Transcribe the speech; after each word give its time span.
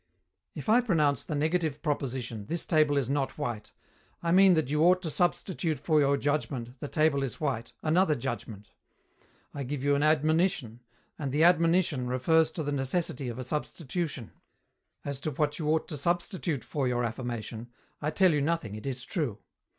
If 0.55 0.67
I 0.67 0.81
pronounce 0.81 1.23
the 1.23 1.35
negative 1.35 1.83
proposition, 1.83 2.47
"This 2.47 2.65
table 2.65 2.97
is 2.97 3.07
not 3.07 3.37
white," 3.37 3.71
I 4.23 4.31
mean 4.31 4.55
that 4.55 4.67
you 4.71 4.81
ought 4.81 5.03
to 5.03 5.11
substitute 5.11 5.77
for 5.77 5.99
your 5.99 6.17
judgment, 6.17 6.79
"The 6.79 6.87
table 6.87 7.21
is 7.21 7.39
white," 7.39 7.73
another 7.83 8.15
judgment. 8.15 8.71
I 9.53 9.61
give 9.61 9.83
you 9.83 9.93
an 9.93 10.01
admonition, 10.01 10.79
and 11.19 11.31
the 11.31 11.43
admonition 11.43 12.07
refers 12.07 12.49
to 12.53 12.63
the 12.63 12.71
necessity 12.71 13.29
of 13.29 13.37
a 13.37 13.43
substitution. 13.43 14.31
As 15.05 15.19
to 15.19 15.29
what 15.29 15.59
you 15.59 15.67
ought 15.69 15.87
to 15.89 15.97
substitute 15.97 16.63
for 16.63 16.87
your 16.87 17.03
affirmation, 17.03 17.69
I 18.01 18.09
tell 18.09 18.33
you 18.33 18.41
nothing, 18.41 18.73
it 18.73 18.87
is 18.87 19.05
true. 19.05 19.37